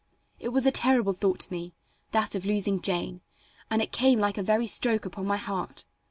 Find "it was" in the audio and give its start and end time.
0.39-0.65